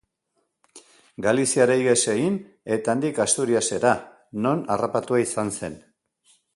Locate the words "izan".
5.29-5.57